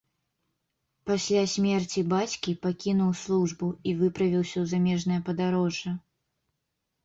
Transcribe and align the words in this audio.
Пасля 1.09 1.43
смерці 1.55 2.05
бацькі 2.15 2.57
пакінуў 2.65 3.11
службу 3.23 3.67
і 3.91 3.95
выправіўся 4.03 4.55
ў 4.63 4.75
замежнае 4.75 5.21
падарожжа. 5.33 5.91